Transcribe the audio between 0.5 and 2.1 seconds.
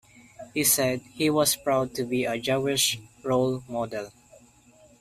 He said he was proud to